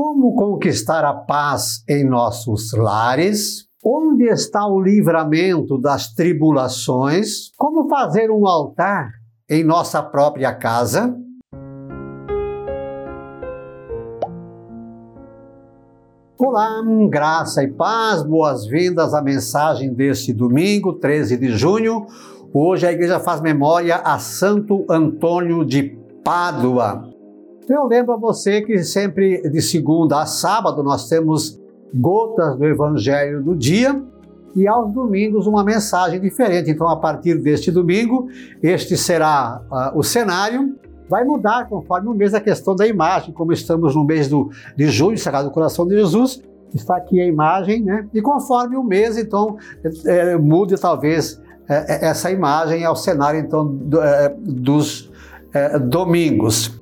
[0.00, 3.66] Como conquistar a paz em nossos lares?
[3.84, 7.50] Onde está o livramento das tribulações?
[7.56, 9.10] Como fazer um altar
[9.50, 11.12] em nossa própria casa?
[16.38, 16.80] Olá,
[17.10, 22.06] graça e paz, boas-vindas à mensagem deste domingo, 13 de junho.
[22.54, 27.17] Hoje a igreja faz memória a Santo Antônio de Pádua.
[27.68, 31.60] Eu lembro a você que sempre de segunda a sábado nós temos
[31.94, 34.02] gotas do Evangelho do dia
[34.56, 36.70] e aos domingos uma mensagem diferente.
[36.70, 38.28] Então, a partir deste domingo,
[38.62, 40.76] este será uh, o cenário.
[41.10, 44.88] Vai mudar conforme o mês a questão da imagem, como estamos no mês do, de
[44.88, 46.42] junho, Sagrado Coração de Jesus,
[46.74, 48.06] está aqui a imagem, né?
[48.12, 49.56] E conforme o mês, então,
[50.06, 55.10] é, é, mude talvez é, essa imagem ao cenário, então, do, é, dos
[55.52, 56.78] é, domingos.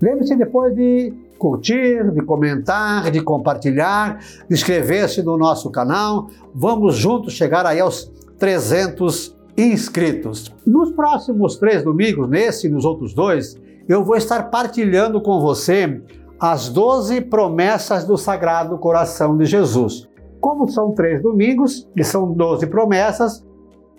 [0.00, 4.18] Lembre-se depois de curtir, de comentar, de compartilhar,
[4.48, 6.28] de inscrever-se no nosso canal.
[6.54, 10.54] Vamos juntos chegar aí aos 300 inscritos.
[10.66, 16.00] Nos próximos três domingos, nesse e nos outros dois, eu vou estar partilhando com você
[16.38, 20.08] as 12 promessas do Sagrado Coração de Jesus.
[20.40, 23.44] Como são três domingos e são 12 promessas,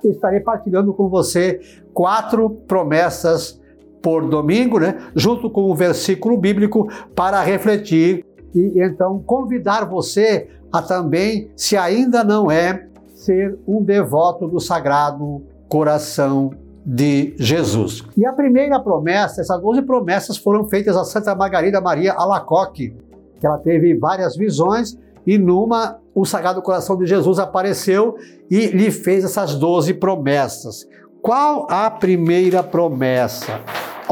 [0.04, 1.60] estarei partilhando com você
[1.94, 3.61] quatro promessas
[4.02, 10.82] por domingo, né, junto com o versículo bíblico para refletir e então convidar você a
[10.82, 16.52] também, se ainda não é, ser um devoto do Sagrado Coração
[16.86, 18.04] de Jesus.
[18.18, 22.96] E a primeira promessa, essas 12 promessas foram feitas a Santa Margarida Maria Alacoque,
[23.40, 28.16] que ela teve várias visões e numa o Sagrado Coração de Jesus apareceu
[28.50, 30.88] e lhe fez essas 12 promessas.
[31.22, 33.62] Qual a primeira promessa?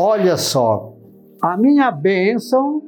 [0.01, 0.93] Olha só,
[1.41, 2.81] a minha bênção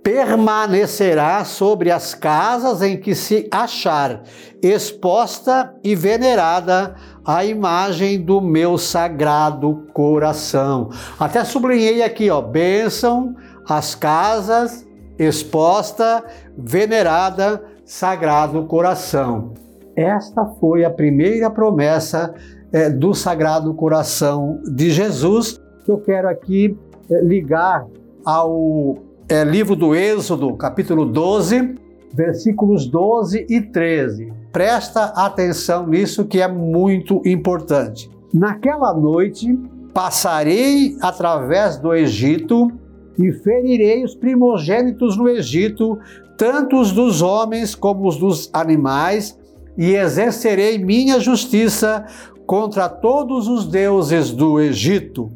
[0.00, 4.22] permanecerá sobre as casas em que se achar
[4.62, 6.94] exposta e venerada
[7.26, 10.90] a imagem do meu sagrado coração.
[11.18, 13.34] Até sublinhei aqui, ó, bênção
[13.68, 14.86] as casas
[15.18, 16.24] exposta,
[16.56, 19.54] venerada, sagrado coração.
[19.96, 22.32] Esta foi a primeira promessa
[22.72, 25.59] é, do Sagrado Coração de Jesus
[25.90, 26.76] que eu quero aqui
[27.10, 27.86] é, ligar
[28.24, 31.74] ao é, livro do Êxodo, capítulo 12,
[32.14, 34.32] versículos 12 e 13.
[34.52, 38.08] Presta atenção nisso que é muito importante.
[38.32, 39.58] Naquela noite
[39.92, 42.70] passarei através do Egito
[43.18, 45.98] e ferirei os primogênitos no Egito,
[46.36, 49.36] tanto os dos homens como os dos animais,
[49.76, 52.04] e exercerei minha justiça
[52.46, 55.30] contra todos os deuses do Egito.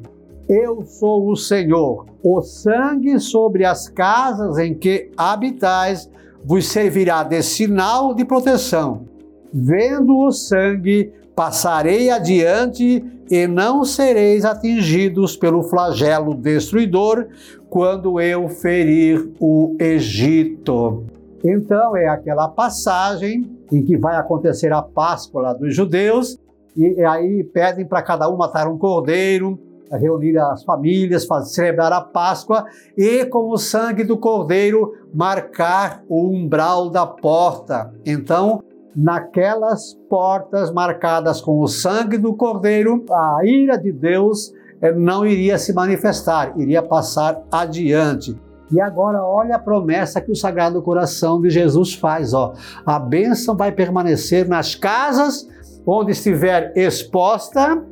[0.48, 2.06] Eu sou o Senhor.
[2.22, 6.10] O sangue sobre as casas em que habitais
[6.44, 9.06] vos servirá de sinal de proteção.
[9.52, 17.26] Vendo o sangue, passarei adiante e não sereis atingidos pelo flagelo destruidor
[17.70, 21.04] quando eu ferir o Egito.
[21.42, 26.38] Então é aquela passagem em que vai acontecer a Páscoa dos judeus
[26.76, 29.58] e aí pedem para cada um matar um cordeiro
[29.92, 32.64] reunir as famílias, celebrar a Páscoa
[32.96, 37.92] e, com o sangue do cordeiro, marcar o umbral da porta.
[38.04, 38.62] Então,
[38.94, 45.58] naquelas portas marcadas com o sangue do cordeiro, a ira de Deus eh, não iria
[45.58, 48.38] se manifestar, iria passar adiante.
[48.70, 52.54] E agora olha a promessa que o Sagrado Coração de Jesus faz, ó.
[52.84, 55.48] A bênção vai permanecer nas casas
[55.86, 57.84] onde estiver exposta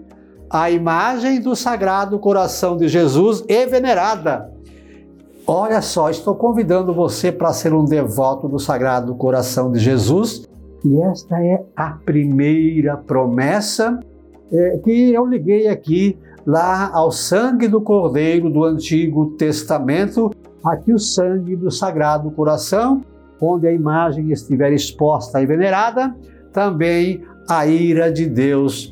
[0.53, 4.53] a imagem do Sagrado Coração de Jesus e venerada.
[5.47, 10.47] Olha só, estou convidando você para ser um devoto do Sagrado Coração de Jesus.
[10.85, 13.99] E esta é a primeira promessa
[14.53, 20.31] é, que eu liguei aqui lá ao sangue do Cordeiro do Antigo Testamento,
[20.63, 23.03] aqui o sangue do Sagrado Coração,
[23.41, 26.15] onde a imagem estiver exposta e venerada,
[26.53, 28.92] também a ira de Deus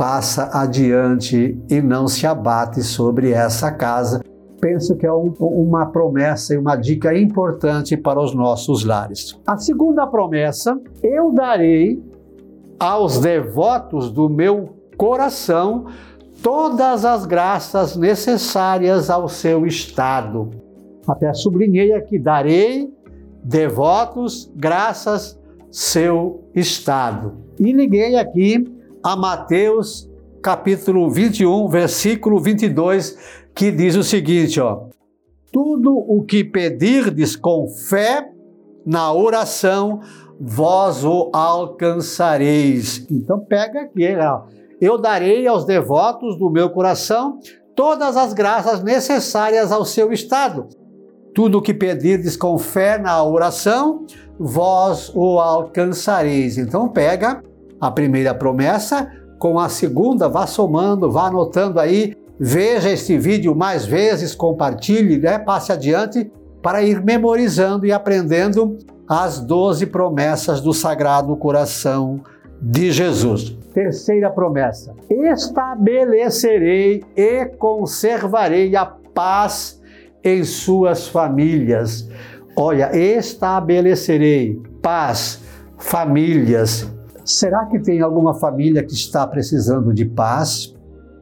[0.00, 4.22] passa adiante e não se abate sobre essa casa.
[4.58, 9.38] Penso que é um, uma promessa e uma dica importante para os nossos lares.
[9.46, 12.02] A segunda promessa: eu darei
[12.78, 15.84] aos devotos do meu coração
[16.42, 20.48] todas as graças necessárias ao seu estado.
[21.06, 22.90] Até sublinhei aqui: darei
[23.44, 25.38] devotos graças
[25.70, 27.34] seu estado.
[27.58, 30.08] E liguei aqui a Mateus
[30.42, 33.16] capítulo 21, versículo 22,
[33.54, 34.84] que diz o seguinte, ó:
[35.52, 38.30] tudo o que pedirdes com fé
[38.86, 40.00] na oração,
[40.40, 43.06] vós o alcançareis.
[43.10, 44.42] Então pega aqui, ó.
[44.80, 47.38] eu darei aos devotos do meu coração
[47.76, 50.68] todas as graças necessárias ao seu estado.
[51.34, 54.04] Tudo o que pedirdes com fé na oração,
[54.38, 56.58] vós o alcançareis.
[56.58, 57.42] Então pega
[57.80, 63.86] a primeira promessa com a segunda, vá somando, vá anotando aí, veja este vídeo mais
[63.86, 65.38] vezes, compartilhe, né?
[65.38, 66.30] passe adiante
[66.62, 68.76] para ir memorizando e aprendendo
[69.08, 72.20] as doze promessas do Sagrado Coração
[72.60, 73.56] de Jesus.
[73.72, 79.80] Terceira promessa: estabelecerei e conservarei a paz
[80.22, 82.08] em suas famílias.
[82.54, 85.42] Olha, estabelecerei paz,
[85.78, 86.99] famílias.
[87.30, 90.74] Será que tem alguma família que está precisando de paz?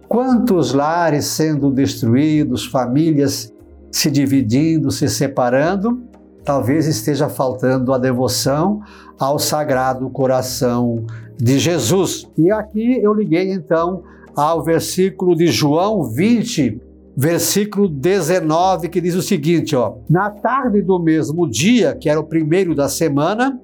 [0.08, 3.52] Quantos lares sendo destruídos, famílias
[3.92, 6.02] se dividindo, se separando?
[6.42, 8.80] Talvez esteja faltando a devoção
[9.18, 11.04] ao Sagrado Coração
[11.36, 12.26] de Jesus.
[12.38, 14.02] E aqui eu liguei então
[14.34, 16.80] ao versículo de João 20,
[17.14, 22.24] versículo 19, que diz o seguinte, ó: Na tarde do mesmo dia, que era o
[22.24, 23.60] primeiro da semana,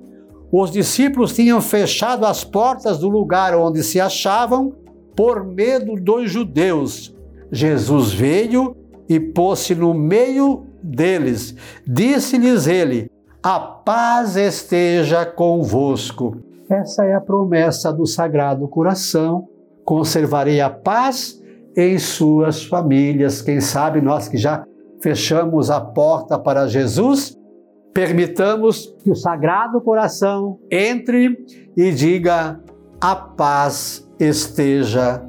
[0.53, 4.73] os discípulos tinham fechado as portas do lugar onde se achavam
[5.17, 7.15] por medo dos judeus.
[7.51, 8.77] Jesus veio
[9.09, 11.55] e pôs-se no meio deles.
[11.87, 13.11] Disse-lhes ele:
[13.43, 16.37] A paz esteja convosco.
[16.69, 19.49] Essa é a promessa do Sagrado Coração.
[19.85, 21.41] Conservarei a paz
[21.77, 23.43] em suas famílias.
[23.43, 24.65] Quem sabe nós que já
[25.01, 27.37] fechamos a porta para Jesus,
[27.95, 31.47] permitamos que o Sagrado Coração entre
[31.77, 32.61] e diga:
[33.01, 35.25] a paz esteja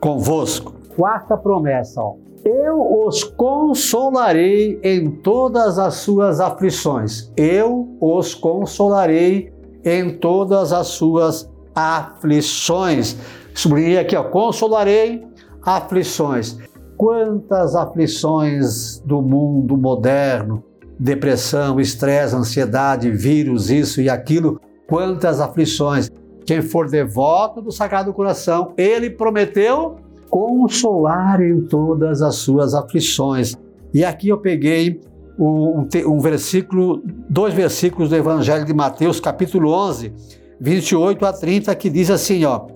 [0.00, 0.74] convosco.
[0.96, 2.16] Quarta promessa, ó.
[2.44, 7.32] Eu os consolarei em todas as suas aflições.
[7.36, 9.52] Eu os consolarei
[9.84, 13.16] em todas as suas aflições.
[13.54, 15.26] Sublinhei aqui, ó, consolarei
[15.62, 16.58] aflições.
[16.96, 20.64] Quantas aflições do mundo moderno,
[20.98, 26.10] depressão, estresse, ansiedade, vírus, isso e aquilo, quantas aflições.
[26.44, 29.96] Quem for devoto do Sagrado Coração, ele prometeu
[30.28, 33.54] consolar em todas as suas aflições.
[33.92, 35.00] E aqui eu peguei
[35.38, 40.12] um, um, versículo, dois versículos do Evangelho de Mateus, capítulo 11,
[40.60, 42.66] 28 a 30, que diz assim, ó: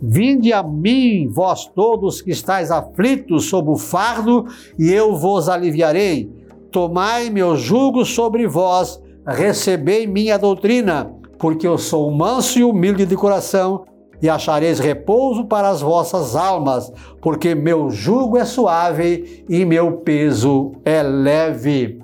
[0.00, 4.46] Vinde a mim, vós todos que estáis aflitos sob o fardo,
[4.78, 6.37] e eu vos aliviarei.
[6.70, 13.16] Tomai meu jugo sobre vós, recebei minha doutrina, porque eu sou manso e humilde de
[13.16, 13.84] coração,
[14.20, 20.72] e achareis repouso para as vossas almas, porque meu jugo é suave e meu peso
[20.84, 22.00] é leve.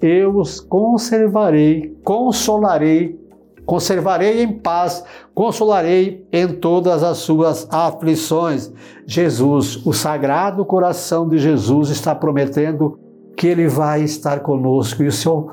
[0.00, 3.20] Eu os conservarei, consolarei
[3.64, 5.04] Conservarei em paz,
[5.34, 8.72] consolarei em todas as suas aflições.
[9.06, 12.98] Jesus, o sagrado coração de Jesus está prometendo
[13.42, 15.50] que ele vai estar conosco e o seu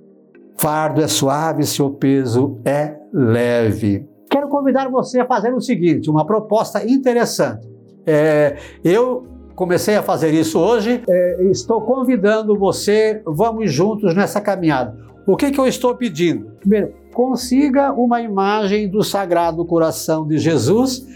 [0.60, 4.08] fardo é suave, seu peso é leve.
[4.30, 7.68] Quero convidar você a fazer o seguinte, uma proposta interessante.
[8.06, 9.26] É, eu
[9.56, 14.96] comecei a fazer isso hoje, é, estou convidando você, vamos juntos nessa caminhada.
[15.26, 16.46] O que, que eu estou pedindo?
[16.60, 21.08] Primeiro, consiga uma imagem do Sagrado Coração de Jesus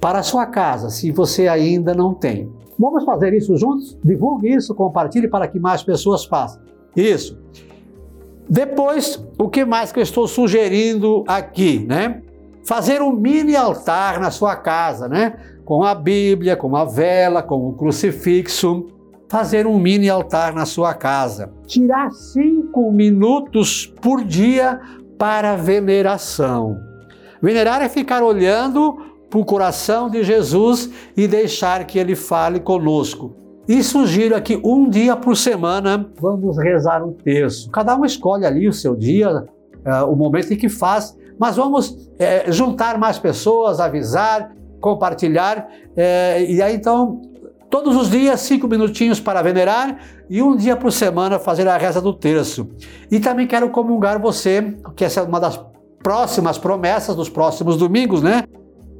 [0.00, 2.50] para a sua casa, se você ainda não tem.
[2.78, 3.96] Vamos fazer isso juntos?
[4.04, 6.62] Divulgue isso, compartilhe para que mais pessoas façam.
[6.94, 7.38] Isso.
[8.48, 12.22] Depois, o que mais que eu estou sugerindo aqui, né?
[12.64, 15.34] Fazer um mini altar na sua casa, né?
[15.64, 18.86] Com a Bíblia, com a vela, com o crucifixo,
[19.28, 21.52] fazer um mini altar na sua casa.
[21.66, 24.80] Tirar cinco minutos por dia
[25.18, 26.76] para veneração.
[27.42, 28.96] Venerar é ficar olhando
[29.36, 33.34] para o coração de Jesus e deixar que ele fale conosco.
[33.68, 37.70] E sugiro aqui um dia por semana vamos rezar um terço.
[37.70, 39.44] Cada um escolhe ali o seu dia,
[39.84, 45.68] uh, o momento em que faz, mas vamos uh, juntar mais pessoas, avisar, compartilhar.
[45.90, 47.20] Uh, e aí então
[47.68, 49.98] Todos os dias, cinco minutinhos para venerar
[50.30, 52.68] e um dia por semana fazer a reza do terço.
[53.10, 55.60] E também quero comungar você, que essa é uma das
[56.00, 58.44] próximas promessas dos próximos domingos, né?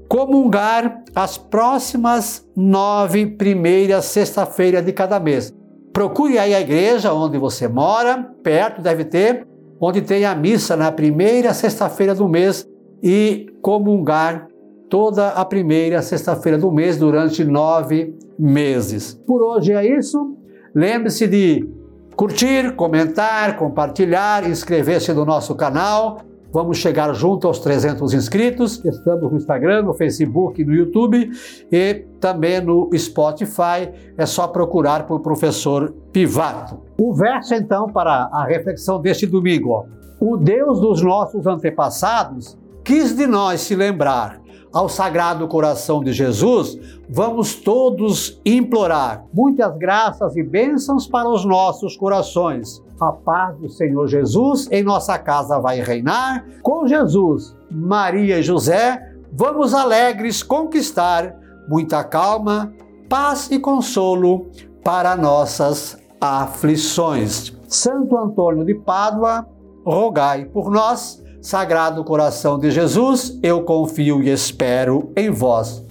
[0.09, 5.53] Comungar as próximas nove primeiras sexta-feiras de cada mês.
[5.93, 9.47] Procure aí a igreja onde você mora, perto deve ter,
[9.81, 12.69] onde tem a missa na primeira sexta-feira do mês
[13.03, 14.47] e comungar
[14.89, 19.15] toda a primeira sexta-feira do mês durante nove meses.
[19.27, 20.37] Por hoje é isso.
[20.75, 21.69] Lembre-se de
[22.15, 26.19] curtir, comentar, compartilhar, inscrever-se no nosso canal.
[26.53, 28.85] Vamos chegar junto aos 300 inscritos.
[28.85, 31.31] Estamos no Instagram, no Facebook, no YouTube
[31.71, 33.91] e também no Spotify.
[34.17, 36.81] É só procurar por professor Pivato.
[36.99, 39.71] O verso então para a reflexão deste domingo.
[39.71, 39.85] Ó.
[40.19, 44.41] O Deus dos nossos antepassados quis de nós se lembrar
[44.77, 51.97] ao Sagrado Coração de Jesus, vamos todos implorar muitas graças e bênçãos para os nossos
[51.97, 52.83] corações.
[53.01, 56.45] A paz do Senhor Jesus em nossa casa vai reinar.
[56.63, 61.37] Com Jesus, Maria e José, vamos alegres conquistar
[61.69, 62.73] muita calma,
[63.09, 64.47] paz e consolo
[64.83, 67.55] para nossas aflições.
[67.69, 69.47] Santo Antônio de Pádua,
[69.85, 71.23] rogai por nós.
[71.43, 75.85] Sagrado coração de Jesus, eu confio e espero em vós.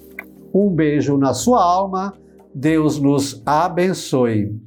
[0.54, 2.14] Um beijo na sua alma,
[2.54, 4.65] Deus nos abençoe.